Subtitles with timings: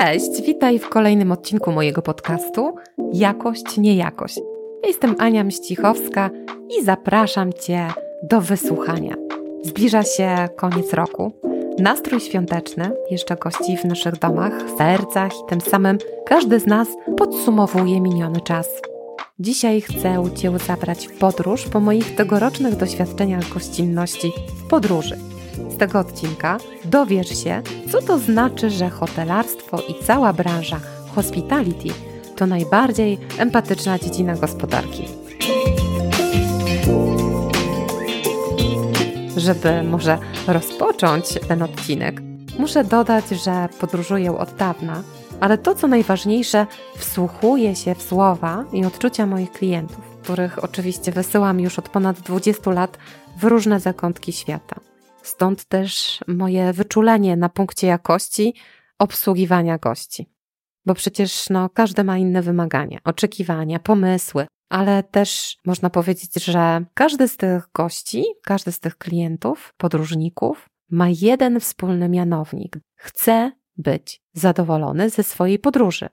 [0.00, 2.74] Cześć, witaj w kolejnym odcinku mojego podcastu
[3.12, 4.36] Jakość, niejakość.
[4.82, 6.30] Ja jestem Ania Mścichowska
[6.78, 7.88] i zapraszam Cię
[8.22, 9.14] do wysłuchania.
[9.62, 11.32] Zbliża się koniec roku.
[11.78, 18.00] Nastrój świąteczny jeszcze gości w naszych domach, sercach i tym samym każdy z nas podsumowuje
[18.00, 18.68] miniony czas.
[19.38, 25.35] Dzisiaj chcę Cię zabrać w podróż po moich tegorocznych doświadczeniach gościnności w podróży.
[25.68, 27.62] Z tego odcinka dowiesz się,
[27.92, 30.80] co to znaczy, że hotelarstwo i cała branża
[31.14, 31.88] hospitality
[32.36, 35.04] to najbardziej empatyczna dziedzina gospodarki.
[39.36, 42.20] Żeby może rozpocząć ten odcinek,
[42.58, 45.02] muszę dodać, że podróżuję od dawna,
[45.40, 46.66] ale to co najważniejsze,
[46.96, 52.70] wsłuchuję się w słowa i odczucia moich klientów, których oczywiście wysyłam już od ponad 20
[52.70, 52.98] lat
[53.38, 54.85] w różne zakątki świata.
[55.26, 58.54] Stąd też moje wyczulenie na punkcie jakości
[58.98, 60.26] obsługiwania gości.
[60.84, 67.28] Bo przecież no, każdy ma inne wymagania, oczekiwania, pomysły, ale też można powiedzieć, że każdy
[67.28, 72.78] z tych gości, każdy z tych klientów, podróżników ma jeden wspólny mianownik.
[72.96, 76.08] Chce być zadowolony ze swojej podróży.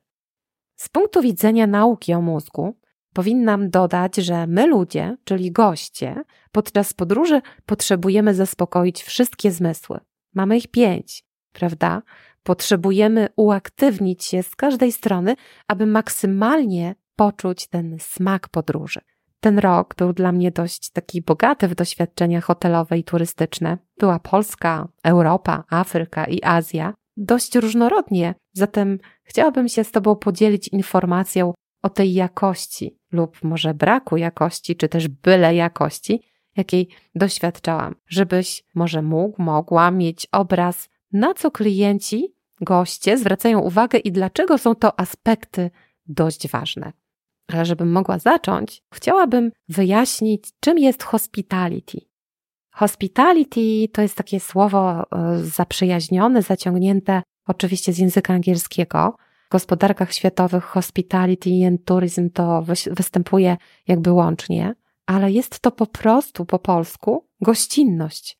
[0.76, 2.80] Z punktu widzenia nauki o mózgu,
[3.14, 10.00] Powinnam dodać, że my ludzie, czyli goście, podczas podróży potrzebujemy zaspokoić wszystkie zmysły.
[10.36, 12.02] Mamy ich pięć, prawda?
[12.44, 15.36] Potrzebujemy uaktywnić się z każdej strony,
[15.68, 19.00] aby maksymalnie poczuć ten smak podróży.
[19.40, 23.78] Ten rok był dla mnie dość taki bogaty w doświadczenia hotelowe i turystyczne.
[24.00, 26.94] Była Polska, Europa, Afryka i Azja.
[27.18, 31.54] Dość różnorodnie, zatem chciałabym się z Tobą podzielić informacją
[31.84, 36.22] o tej jakości lub może braku jakości, czy też byle jakości,
[36.58, 44.12] jakiej doświadczałam, żebyś może mógł, mogła mieć obraz, na co klienci, goście zwracają uwagę i
[44.12, 45.72] dlaczego są to aspekty
[46.06, 46.94] dość ważne.
[47.48, 51.98] Ale żebym mogła zacząć, chciałabym wyjaśnić, czym jest hospitality.
[52.74, 59.16] Hospitality to jest takie słowo e, zaprzyjaźnione, zaciągnięte oczywiście z języka angielskiego,
[59.54, 64.76] gospodarkach światowych hospitality and tourism to występuje jakby łącznie,
[65.06, 68.38] ale jest to po prostu po polsku gościnność.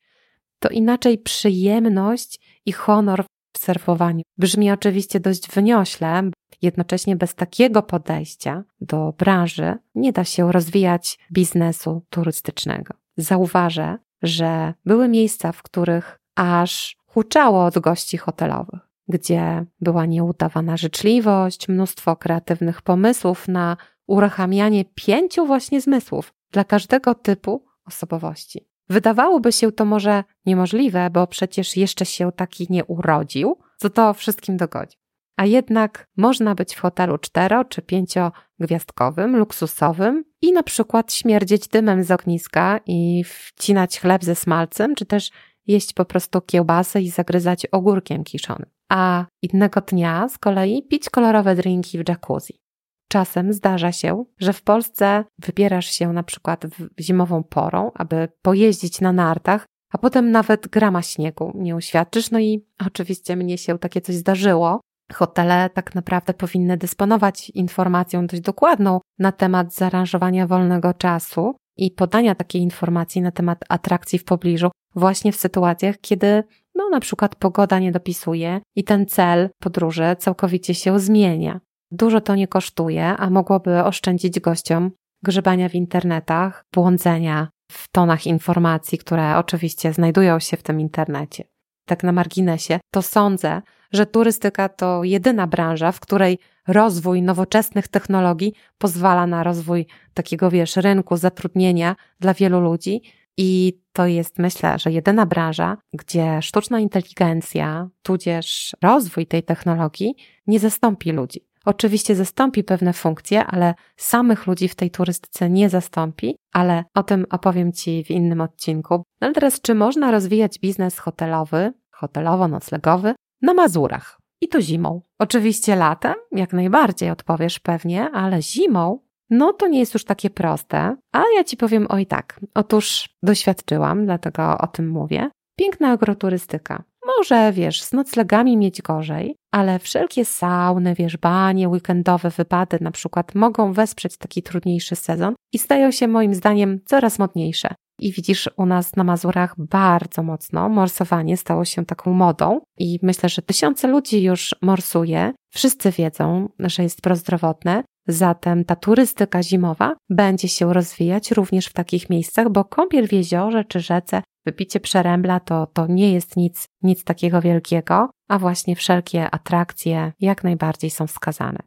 [0.58, 3.24] To inaczej przyjemność i honor
[3.56, 4.22] w serwowaniu.
[4.38, 6.30] Brzmi oczywiście dość wyniośle,
[6.62, 12.94] jednocześnie bez takiego podejścia do branży nie da się rozwijać biznesu turystycznego.
[13.16, 21.68] Zauważę, że były miejsca, w których aż huczało od gości hotelowych gdzie była nieudawana życzliwość,
[21.68, 23.76] mnóstwo kreatywnych pomysłów na
[24.06, 28.68] uruchamianie pięciu właśnie zmysłów dla każdego typu osobowości.
[28.88, 34.56] Wydawałoby się to może niemożliwe, bo przecież jeszcze się taki nie urodził, co to wszystkim
[34.56, 34.96] dogodzi.
[35.36, 42.04] A jednak można być w hotelu cztero czy pięciogwiazdkowym, luksusowym i na przykład śmierdzieć dymem
[42.04, 45.30] z ogniska i wcinać chleb ze smalcem, czy też
[45.66, 51.54] jeść po prostu kiełbasę i zagryzać ogórkiem kiszonym a innego dnia z kolei pić kolorowe
[51.54, 52.60] drinki w jacuzzi.
[53.08, 56.66] Czasem zdarza się, że w Polsce wybierasz się na przykład
[57.00, 62.30] zimową porą, aby pojeździć na nartach, a potem nawet grama śniegu nie uświadczysz.
[62.30, 64.80] No i oczywiście mnie się takie coś zdarzyło.
[65.12, 72.34] Hotele tak naprawdę powinny dysponować informacją dość dokładną na temat zaaranżowania wolnego czasu i podania
[72.34, 76.44] takiej informacji na temat atrakcji w pobliżu, właśnie w sytuacjach, kiedy
[76.74, 81.60] no na przykład pogoda nie dopisuje i ten cel podróży całkowicie się zmienia.
[81.90, 84.90] Dużo to nie kosztuje, a mogłoby oszczędzić gościom
[85.22, 91.44] grzebania w internetach, błądzenia w tonach informacji, które oczywiście znajdują się w tym internecie.
[91.86, 93.62] Tak na marginesie, to sądzę,
[93.92, 96.38] że turystyka to jedyna branża, w której
[96.68, 103.02] rozwój nowoczesnych technologii pozwala na rozwój takiego, wiesz, rynku zatrudnienia dla wielu ludzi,
[103.36, 110.14] i to jest, myślę, że jedyna branża, gdzie sztuczna inteligencja, tudzież rozwój tej technologii
[110.46, 111.40] nie zastąpi ludzi.
[111.64, 117.26] Oczywiście zastąpi pewne funkcje, ale samych ludzi w tej turystyce nie zastąpi, ale o tym
[117.30, 118.94] opowiem Ci w innym odcinku.
[118.94, 124.18] No ale teraz, czy można rozwijać biznes hotelowy, hotelowo-noclegowy na Mazurach?
[124.40, 125.02] I to zimą.
[125.18, 128.98] Oczywiście latem, jak najbardziej odpowiesz pewnie, ale zimą
[129.30, 132.40] no to nie jest już takie proste, ale ja Ci powiem oj tak.
[132.54, 135.30] Otóż doświadczyłam, dlatego o tym mówię.
[135.58, 136.82] Piękna agroturystyka.
[137.18, 143.34] Może, wiesz, z noclegami mieć gorzej, ale wszelkie sauny, wiesz, banie, weekendowe wypady na przykład
[143.34, 147.74] mogą wesprzeć taki trudniejszy sezon i stają się moim zdaniem coraz modniejsze.
[148.00, 153.28] I widzisz, u nas na Mazurach bardzo mocno morsowanie stało się taką modą i myślę,
[153.28, 155.32] że tysiące ludzi już morsuje.
[155.54, 162.10] Wszyscy wiedzą, że jest prozdrowotne, zatem ta turystyka zimowa będzie się rozwijać również w takich
[162.10, 167.04] miejscach, bo kąpiel w jeziorze czy rzece, wypicie przerębla to, to nie jest nic, nic
[167.04, 171.58] takiego wielkiego, a właśnie wszelkie atrakcje jak najbardziej są wskazane.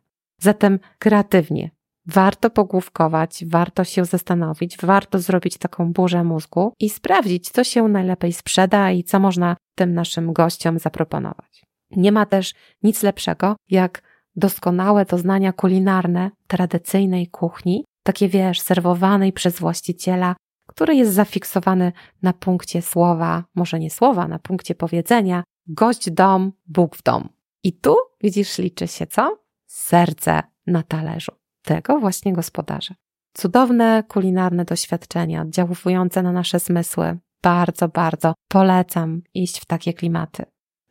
[0.42, 1.72] Zatem kreatywnie,
[2.06, 8.33] warto pogłówkować, warto się zastanowić, warto zrobić taką burzę mózgu i sprawdzić, co się najlepiej
[8.33, 11.63] sprzeda i co można tym naszym gościom zaproponować.
[11.92, 14.01] Nie ma też nic lepszego, jak
[14.38, 20.36] doskonałe doznania kulinarne tradycyjnej kuchni, takie wiesz, serwowanej przez właściciela,
[20.68, 21.92] który jest zafiksowany
[22.22, 27.30] na punkcie słowa, może nie słowa, na punkcie powiedzenia gość dom, Bóg w dom.
[27.63, 29.38] I tu widzisz, liczy się co?
[29.66, 31.31] Serce na talerzu
[31.68, 32.95] tego właśnie gospodarza.
[33.33, 37.18] Cudowne kulinarne doświadczenia oddziałujące na nasze zmysły.
[37.44, 40.45] Bardzo, bardzo polecam iść w takie klimaty.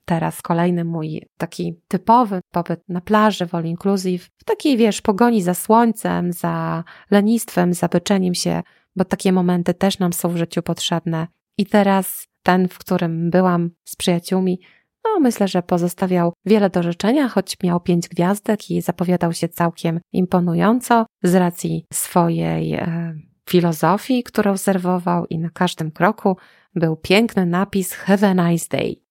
[0.06, 5.42] Teraz kolejny mój taki typowy pobyt na plaży w All Inclusive, w takiej, wiesz, pogoni
[5.42, 8.62] za słońcem, za lenistwem, za byczeniem się,
[8.96, 11.26] bo takie momenty też nam są w życiu potrzebne.
[11.58, 14.60] I teraz ten, w którym byłam z przyjaciółmi,
[15.04, 20.00] no, myślę, że pozostawiał wiele do życzenia, choć miał pięć gwiazdek i zapowiadał się całkiem
[20.12, 23.14] imponująco z racji swojej e,
[23.48, 26.36] filozofii, którą serwował i na każdym kroku
[26.74, 29.05] był piękny napis Have a nice day.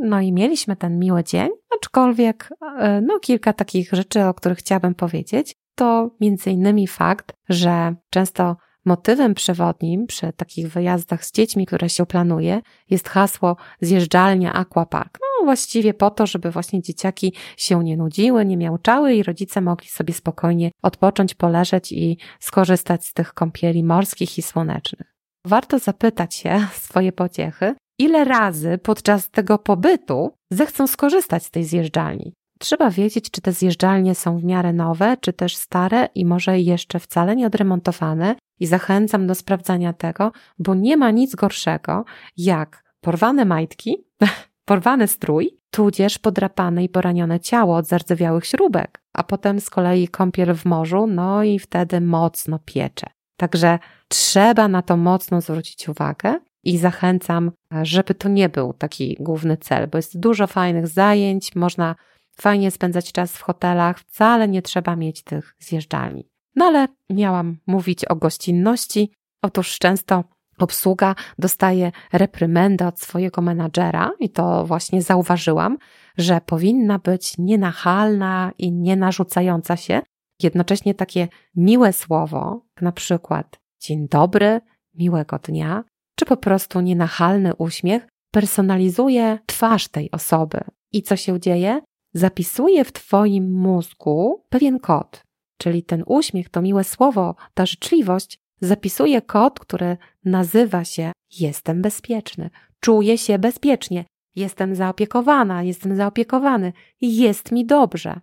[0.00, 2.48] No i mieliśmy ten miły dzień, aczkolwiek
[2.78, 8.56] e, no kilka takich rzeczy, o których chciałabym powiedzieć, to między innymi fakt, że często
[8.84, 12.60] Motywem przewodnim przy takich wyjazdach z dziećmi, które się planuje,
[12.90, 15.18] jest hasło zjeżdżalnia aquapark.
[15.20, 19.88] No właściwie po to, żeby właśnie dzieciaki się nie nudziły, nie miałczały i rodzice mogli
[19.88, 25.14] sobie spokojnie odpocząć, poleżeć i skorzystać z tych kąpieli morskich i słonecznych.
[25.44, 32.34] Warto zapytać się swoje pociechy, ile razy podczas tego pobytu zechcą skorzystać z tej zjeżdżalni.
[32.58, 36.98] Trzeba wiedzieć, czy te zjeżdżalnie są w miarę nowe, czy też stare i może jeszcze
[36.98, 38.36] wcale nie odremontowane.
[38.60, 42.04] I zachęcam do sprawdzania tego, bo nie ma nic gorszego
[42.36, 44.04] jak porwane majtki,
[44.70, 50.54] porwany strój, tudzież podrapane i poranione ciało od zardzewiałych śrubek, a potem z kolei kąpiel
[50.54, 53.06] w morzu, no i wtedy mocno piecze.
[53.36, 57.52] Także trzeba na to mocno zwrócić uwagę i zachęcam,
[57.82, 61.94] żeby to nie był taki główny cel, bo jest dużo fajnych zajęć, można
[62.36, 66.28] fajnie spędzać czas w hotelach, wcale nie trzeba mieć tych zjeżdżalni.
[66.56, 69.12] No ale miałam mówić o gościnności.
[69.42, 70.24] Otóż często
[70.58, 75.78] obsługa dostaje reprymendę od swojego menadżera i to właśnie zauważyłam,
[76.18, 80.02] że powinna być nienachalna i nienarzucająca się.
[80.42, 84.60] Jednocześnie takie miłe słowo, na przykład dzień dobry,
[84.94, 85.84] miłego dnia,
[86.20, 90.60] czy po prostu nienachalny uśmiech personalizuje twarz tej osoby.
[90.92, 91.80] I co się dzieje?
[92.14, 95.22] zapisuje w Twoim mózgu pewien kod,
[95.58, 102.50] czyli ten uśmiech, to miłe słowo, ta życzliwość zapisuje kod, który nazywa się jestem bezpieczny,
[102.80, 104.04] czuję się bezpiecznie,
[104.36, 108.20] jestem zaopiekowana, jestem zaopiekowany, jest mi dobrze.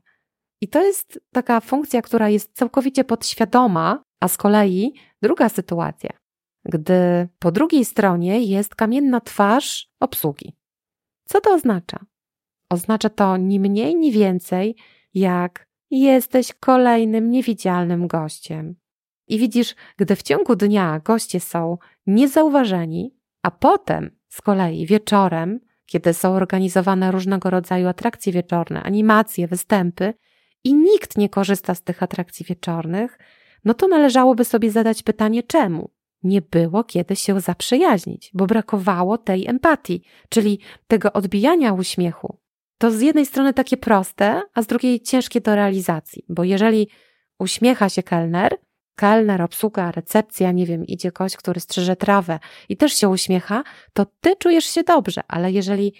[0.61, 6.09] I to jest taka funkcja, która jest całkowicie podświadoma, a z kolei druga sytuacja,
[6.67, 10.55] gdy po drugiej stronie jest kamienna twarz obsługi.
[11.25, 12.05] Co to oznacza?
[12.69, 14.75] Oznacza to ni mniej, ni więcej,
[15.13, 18.75] jak jesteś kolejnym niewidzialnym gościem.
[19.27, 21.77] I widzisz, gdy w ciągu dnia goście są
[22.07, 30.13] niezauważeni, a potem z kolei wieczorem, kiedy są organizowane różnego rodzaju atrakcje wieczorne, animacje, występy
[30.63, 33.19] i nikt nie korzysta z tych atrakcji wieczornych,
[33.65, 35.96] no to należałoby sobie zadać pytanie czemu?
[36.27, 42.37] Nie było kiedy się zaprzyjaźnić, bo brakowało tej empatii, czyli tego odbijania uśmiechu,
[42.77, 46.89] to z jednej strony takie proste, a z drugiej ciężkie do realizacji, bo jeżeli
[47.39, 48.57] uśmiecha się kelner,
[48.95, 54.05] kelner, obsługa, recepcja, nie wiem, idzie kość, który strzyże trawę i też się uśmiecha, to
[54.21, 55.93] ty czujesz się dobrze, ale jeżeli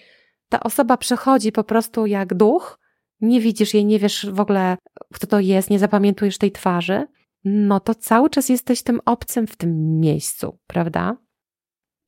[0.48, 2.78] ta osoba przechodzi po prostu jak duch,
[3.20, 4.76] nie widzisz jej, nie wiesz w ogóle,
[5.14, 7.06] kto to jest, nie zapamiętujesz tej twarzy,
[7.48, 11.16] no to cały czas jesteś tym obcym w tym miejscu, prawda?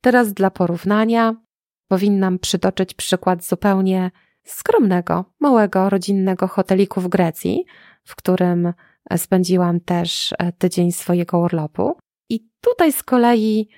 [0.01, 1.35] Teraz dla porównania
[1.87, 4.11] powinnam przytoczyć przykład zupełnie
[4.45, 7.65] skromnego, małego, rodzinnego hoteliku w Grecji,
[8.03, 8.73] w którym
[9.17, 11.97] spędziłam też e, tydzień swojego urlopu.
[12.29, 13.69] I tutaj z kolei,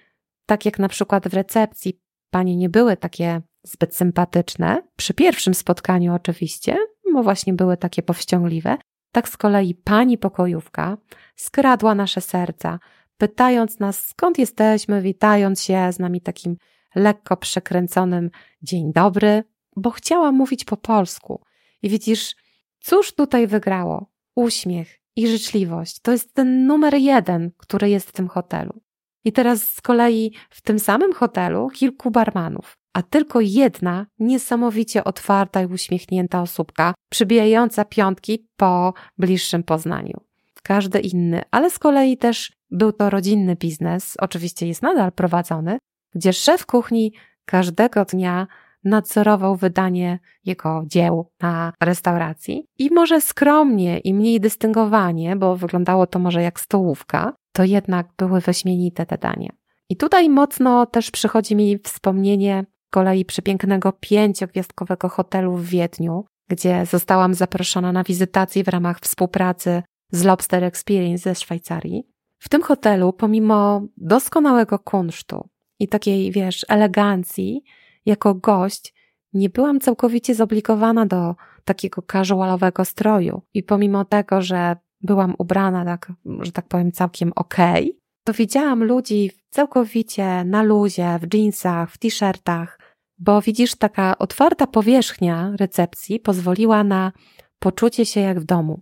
[0.45, 2.01] tak jak na przykład w recepcji,
[2.31, 6.77] panie nie były takie zbyt sympatyczne, przy pierwszym spotkaniu oczywiście,
[7.13, 8.77] bo właśnie były takie powściągliwe,
[9.13, 10.97] tak z kolei pani pokojówka
[11.35, 12.79] skradła nasze serca,
[13.17, 16.57] pytając nas, skąd jesteśmy, witając się z nami takim
[16.95, 18.29] lekko przekręconym
[18.61, 19.43] dzień dobry,
[19.75, 21.41] bo chciałam mówić po polsku.
[21.81, 22.35] I widzisz,
[22.79, 24.11] cóż tutaj wygrało?
[24.35, 25.99] Uśmiech i życzliwość.
[25.99, 28.81] To jest ten numer jeden, który jest w tym hotelu.
[29.25, 35.61] I teraz z kolei w tym samym hotelu kilku barmanów, a tylko jedna niesamowicie otwarta
[35.61, 40.21] i uśmiechnięta osóbka, przybijająca piątki po bliższym poznaniu.
[40.63, 45.77] Każdy inny, ale z kolei też był to rodzinny biznes, oczywiście jest nadal prowadzony,
[46.15, 47.13] gdzie szef kuchni
[47.45, 48.47] każdego dnia
[48.83, 56.19] nadzorował wydanie jego dzieł na restauracji i może skromnie i mniej dystyngowanie, bo wyglądało to
[56.19, 59.49] może jak stołówka, to jednak były wyśmienite te dania.
[59.89, 67.33] I tutaj mocno też przychodzi mi wspomnienie kolei przepięknego pięciogwiazdkowego hotelu w Wiedniu, gdzie zostałam
[67.33, 72.03] zaproszona na wizytację w ramach współpracy z Lobster Experience ze Szwajcarii.
[72.39, 77.63] W tym hotelu, pomimo doskonałego kunsztu i takiej, wiesz, elegancji,
[78.05, 78.93] jako gość
[79.33, 81.35] nie byłam całkowicie zobligowana do
[81.65, 83.41] takiego casualowego stroju.
[83.53, 88.83] I pomimo tego, że byłam ubrana tak, że tak powiem, całkiem okej, okay, to widziałam
[88.83, 92.82] ludzi całkowicie na luzie, w jeansach, w t-shirtach,
[93.17, 97.11] bo widzisz, taka otwarta powierzchnia recepcji pozwoliła na
[97.59, 98.81] poczucie się jak w domu.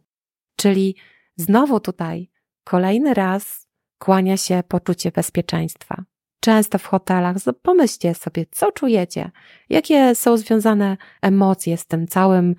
[0.55, 0.95] Czyli
[1.35, 2.29] znowu tutaj
[2.63, 6.03] kolejny raz kłania się poczucie bezpieczeństwa.
[6.39, 9.31] Często w hotelach, pomyślcie sobie, co czujecie,
[9.69, 12.55] jakie są związane emocje z tym całym,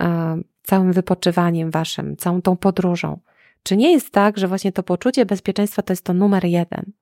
[0.00, 3.20] e, całym wypoczywaniem waszym, całą tą podróżą.
[3.62, 6.92] Czy nie jest tak, że właśnie to poczucie bezpieczeństwa to jest to numer jeden?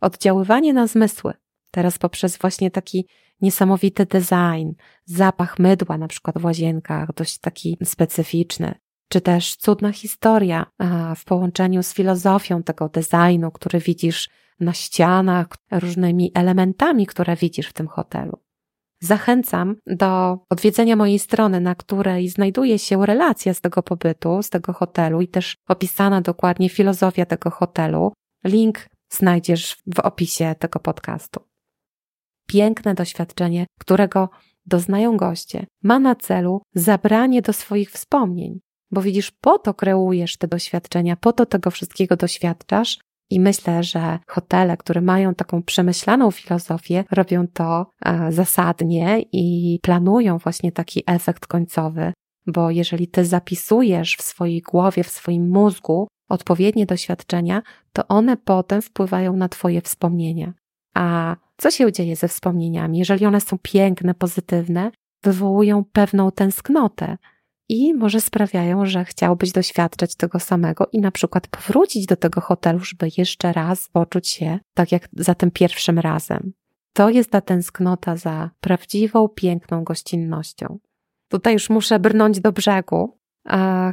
[0.00, 1.32] Oddziaływanie na zmysły,
[1.70, 3.06] teraz poprzez właśnie taki
[3.40, 4.70] niesamowity design,
[5.04, 8.74] zapach mydła na przykład w łazienkach, dość taki specyficzny,
[9.08, 10.66] czy też cudna historia
[11.16, 17.72] w połączeniu z filozofią tego designu, który widzisz na ścianach, różnymi elementami, które widzisz w
[17.72, 18.38] tym hotelu.
[19.02, 24.72] Zachęcam do odwiedzenia mojej strony, na której znajduje się relacja z tego pobytu, z tego
[24.72, 28.12] hotelu i też opisana dokładnie filozofia tego hotelu.
[28.44, 31.40] Link znajdziesz w opisie tego podcastu.
[32.50, 34.28] Piękne doświadczenie, którego
[34.66, 40.48] doznają goście, ma na celu zabranie do swoich wspomnień, bo widzisz, po to kreujesz te
[40.48, 42.98] doświadczenia, po to tego wszystkiego doświadczasz,
[43.30, 50.38] i myślę, że hotele, które mają taką przemyślaną filozofię, robią to e, zasadnie i planują
[50.38, 52.12] właśnie taki efekt końcowy,
[52.46, 58.82] bo jeżeli ty zapisujesz w swojej głowie, w swoim mózgu odpowiednie doświadczenia, to one potem
[58.82, 60.52] wpływają na twoje wspomnienia.
[60.94, 62.98] A co się dzieje ze wspomnieniami?
[62.98, 64.90] Jeżeli one są piękne, pozytywne,
[65.22, 67.16] wywołują pewną tęsknotę,
[67.72, 72.78] i może sprawiają, że chciałbyś doświadczać tego samego i na przykład powrócić do tego hotelu,
[72.78, 76.52] żeby jeszcze raz poczuć się tak jak za tym pierwszym razem.
[76.92, 80.78] To jest ta tęsknota za prawdziwą, piękną gościnnością.
[81.28, 83.18] Tutaj już muszę brnąć do brzegu.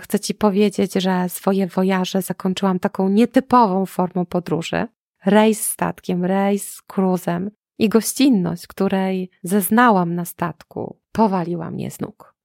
[0.02, 4.88] Chcę Ci powiedzieć, że swoje wojaże zakończyłam taką nietypową formą podróży.
[5.28, 12.36] Rejs statkiem, rejs cruzem i gościnność, której zeznałam na statku, powaliła mnie z nóg.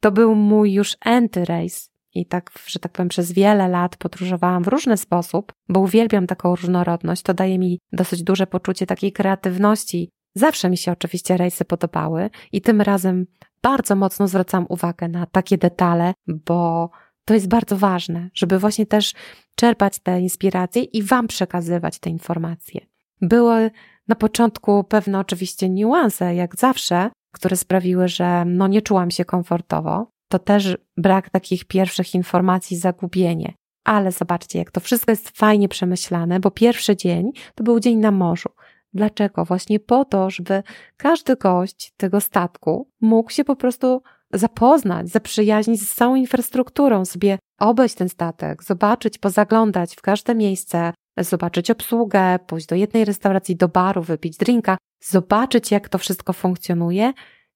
[0.00, 4.64] To był mój już enty race i tak, że tak powiem, przez wiele lat podróżowałam
[4.64, 7.22] w różny sposób, bo uwielbiam taką różnorodność.
[7.22, 10.10] To daje mi dosyć duże poczucie takiej kreatywności.
[10.34, 13.26] Zawsze mi się oczywiście rejsy podobały i tym razem
[13.62, 16.90] bardzo mocno zwracam uwagę na takie detale, bo
[17.24, 19.14] to jest bardzo ważne, żeby właśnie też
[19.54, 22.80] czerpać te inspiracje i Wam przekazywać te informacje.
[23.20, 23.70] Były
[24.08, 30.06] na początku pewne oczywiście niuanse, jak zawsze, które sprawiły, że no nie czułam się komfortowo.
[30.28, 33.54] To też brak takich pierwszych informacji, zagubienie.
[33.84, 38.10] Ale zobaczcie, jak to wszystko jest fajnie przemyślane, bo pierwszy dzień to był dzień na
[38.10, 38.48] morzu.
[38.94, 39.44] Dlaczego?
[39.44, 40.62] Właśnie po to, żeby
[40.96, 44.02] każdy gość tego statku mógł się po prostu
[44.32, 51.70] zapoznać, zaprzyjaźnić z całą infrastrukturą, sobie obejść ten statek, zobaczyć, pozaglądać w każde miejsce, zobaczyć
[51.70, 57.12] obsługę, pójść do jednej restauracji, do baru, wypić drinka, zobaczyć, jak to wszystko funkcjonuje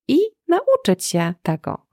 [0.08, 0.18] i
[0.48, 1.86] nauczyć się tego.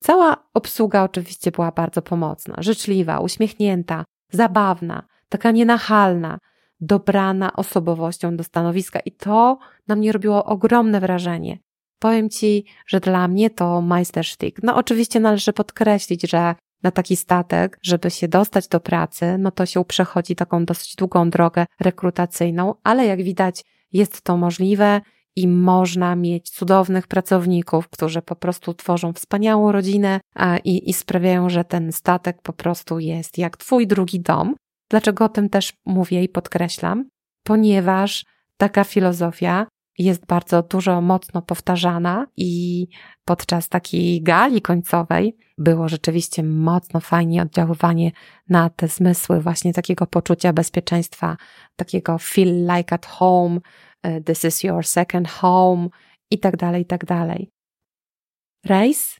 [0.00, 6.38] Cała obsługa oczywiście była bardzo pomocna, życzliwa, uśmiechnięta, zabawna, taka nienachalna,
[6.80, 9.58] dobrana osobowością do stanowiska i to
[9.88, 11.58] na mnie robiło ogromne wrażenie.
[12.02, 14.62] Powiem Ci, że dla mnie to majstersztyk.
[14.62, 19.66] No oczywiście należy podkreślić, że na taki statek, żeby się dostać do pracy, no to
[19.66, 25.00] się przechodzi taką dosyć długą drogę rekrutacyjną, ale jak widać jest to możliwe
[25.36, 30.20] i można mieć cudownych pracowników, którzy po prostu tworzą wspaniałą rodzinę
[30.64, 34.54] i, i sprawiają, że ten statek po prostu jest jak twój drugi dom.
[34.90, 37.08] Dlaczego o tym też mówię i podkreślam?
[37.44, 38.24] Ponieważ
[38.56, 39.66] taka filozofia
[39.98, 42.86] jest bardzo dużo mocno powtarzana i
[43.24, 48.12] podczas takiej gali końcowej było rzeczywiście mocno fajnie oddziaływanie
[48.48, 51.36] na te zmysły właśnie takiego poczucia bezpieczeństwa,
[51.76, 53.60] takiego feel like at home,
[54.02, 55.88] e, this is your second home
[56.30, 57.50] i tak dalej, i tak dalej.
[58.64, 59.16] Rejs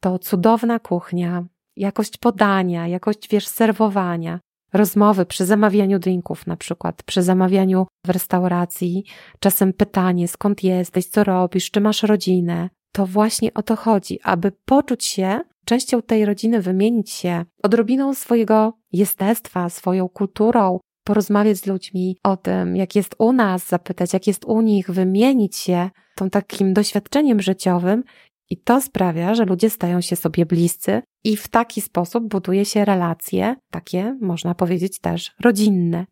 [0.00, 1.44] to cudowna kuchnia,
[1.76, 4.40] jakość podania, jakość wiesz, serwowania,
[4.74, 9.04] rozmowy przy zamawianiu drinków, na przykład przy zamawianiu w restauracji,
[9.40, 12.70] czasem pytanie, skąd jesteś, co robisz, czy masz rodzinę.
[12.92, 18.72] To właśnie o to chodzi, aby poczuć się częścią tej rodziny, wymienić się odrobiną swojego
[18.92, 24.44] jestestwa, swoją kulturą, porozmawiać z ludźmi o tym, jak jest u nas, zapytać, jak jest
[24.44, 28.04] u nich, wymienić się tą takim doświadczeniem życiowym
[28.50, 32.84] i to sprawia, że ludzie stają się sobie bliscy i w taki sposób buduje się
[32.84, 36.06] relacje, takie można powiedzieć też rodzinne.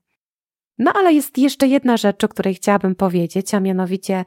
[0.79, 4.25] No ale jest jeszcze jedna rzecz, o której chciałabym powiedzieć, a mianowicie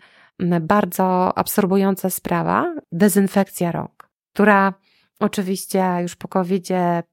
[0.62, 4.74] bardzo absorbująca sprawa dezynfekcja rąk, która
[5.20, 6.68] Oczywiście już po covid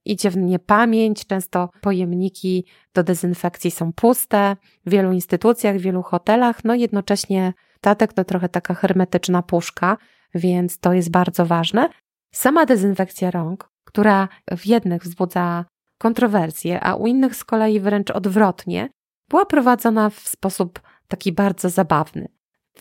[0.04, 6.64] idzie w niepamięć, często pojemniki do dezynfekcji są puste w wielu instytucjach, w wielu hotelach,
[6.64, 9.96] no jednocześnie statek to trochę taka hermetyczna puszka,
[10.34, 11.88] więc to jest bardzo ważne.
[12.34, 15.64] Sama dezynfekcja rąk, która w jednych wzbudza
[15.98, 18.88] kontrowersje, a u innych z kolei wręcz odwrotnie,
[19.28, 22.28] była prowadzona w sposób taki bardzo zabawny.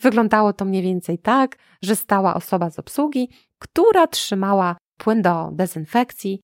[0.00, 3.28] Wyglądało to mniej więcej tak, że stała osoba z obsługi,
[3.58, 6.40] która trzymała płyn do dezynfekcji.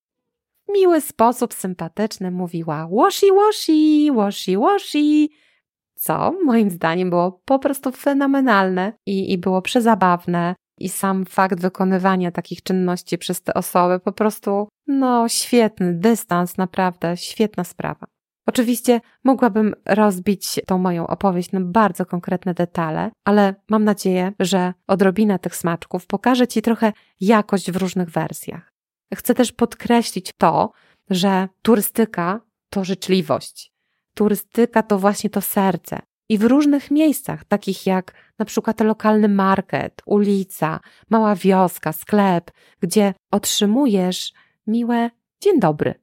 [0.68, 5.30] W miły sposób sympatyczny mówiła washi washi, washi washi,
[5.94, 10.54] co moim zdaniem było po prostu fenomenalne i, i było przezabawne.
[10.80, 17.16] I sam fakt wykonywania takich czynności przez te osoby po prostu, no, świetny dystans, naprawdę
[17.16, 18.06] świetna sprawa.
[18.47, 25.38] Oczywiście mogłabym rozbić tą moją opowieść na bardzo konkretne detale, ale mam nadzieję, że odrobina
[25.38, 28.73] tych smaczków pokaże Ci trochę jakość w różnych wersjach.
[29.14, 30.73] Chcę też podkreślić to,
[31.11, 33.73] że turystyka to życzliwość.
[34.14, 35.99] Turystyka to właśnie to serce.
[36.28, 43.14] I w różnych miejscach, takich jak na przykład lokalny market, ulica, mała wioska, sklep, gdzie
[43.30, 44.32] otrzymujesz
[44.66, 45.94] miłe dzień dobry,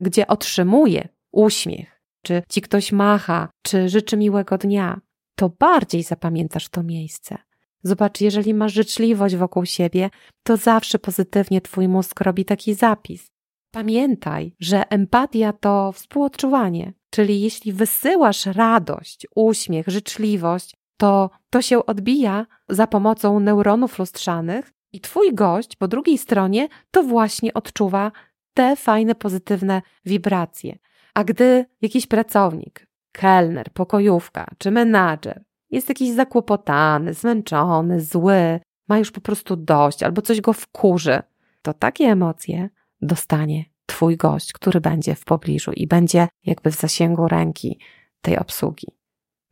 [0.00, 5.00] gdzie otrzymuje uśmiech, czy ci ktoś macha, czy życzy miłego dnia,
[5.34, 7.38] to bardziej zapamiętasz to miejsce.
[7.82, 10.10] Zobacz, jeżeli masz życzliwość wokół siebie,
[10.42, 13.26] to zawsze pozytywnie twój mózg robi taki zapis.
[13.70, 22.46] Pamiętaj, że empatia to współodczuwanie, czyli jeśli wysyłasz radość, uśmiech, życzliwość, to to się odbija
[22.68, 28.12] za pomocą neuronów lustrzanych i twój gość po drugiej stronie to właśnie odczuwa
[28.54, 30.78] te fajne, pozytywne wibracje.
[31.14, 39.10] A gdy jakiś pracownik, kelner, pokojówka czy menadżer jest jakiś zakłopotany, zmęczony, zły, ma już
[39.10, 41.22] po prostu dość albo coś go wkurzy,
[41.62, 42.68] to takie emocje
[43.02, 47.78] dostanie Twój gość, który będzie w pobliżu i będzie jakby w zasięgu ręki
[48.20, 48.86] tej obsługi.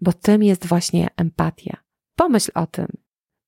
[0.03, 1.77] Bo tym jest właśnie empatia.
[2.17, 2.87] Pomyśl o tym.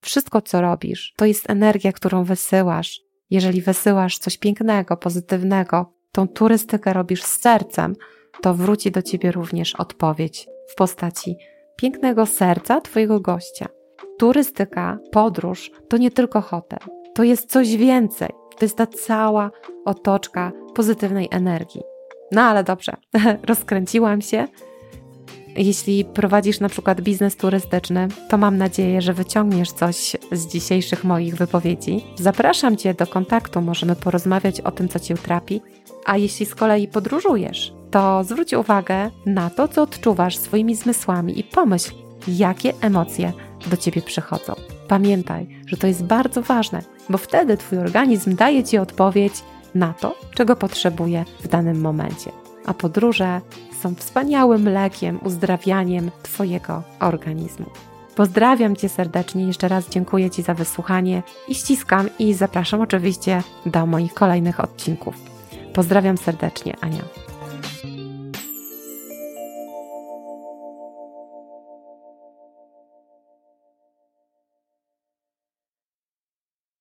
[0.01, 3.01] Wszystko, co robisz, to jest energia, którą wysyłasz.
[3.31, 7.95] Jeżeli wysyłasz coś pięknego, pozytywnego, tą turystykę robisz z sercem,
[8.43, 11.37] to wróci do ciebie również odpowiedź w postaci
[11.77, 13.69] pięknego serca Twojego gościa.
[14.19, 16.79] Turystyka, podróż to nie tylko hotel,
[17.14, 18.29] to jest coś więcej.
[18.59, 19.51] To jest ta cała
[19.85, 21.83] otoczka pozytywnej energii.
[22.33, 22.97] No ale dobrze,
[23.49, 24.49] rozkręciłam się.
[25.57, 31.37] Jeśli prowadzisz na przykład biznes turystyczny, to mam nadzieję, że wyciągniesz coś z dzisiejszych moich
[31.37, 32.05] wypowiedzi.
[32.17, 35.61] Zapraszam Cię do kontaktu, możemy porozmawiać o tym, co Cię trapi.
[36.05, 41.45] A jeśli z kolei podróżujesz, to zwróć uwagę na to, co odczuwasz swoimi zmysłami i
[41.45, 41.93] pomyśl,
[42.29, 43.33] jakie emocje
[43.67, 44.55] do ciebie przychodzą.
[44.88, 49.35] Pamiętaj, że to jest bardzo ważne, bo wtedy twój organizm daje ci odpowiedź
[49.75, 52.43] na to, czego potrzebuje w danym momencie.
[52.66, 53.40] A podróże
[53.83, 57.66] są wspaniałym lekiem, uzdrawianiem twojego organizmu.
[58.16, 63.87] Pozdrawiam Cię serdecznie, jeszcze raz dziękuję Ci za wysłuchanie i ściskam i zapraszam oczywiście do
[63.87, 65.14] moich kolejnych odcinków.
[65.72, 67.24] Pozdrawiam serdecznie, Ania.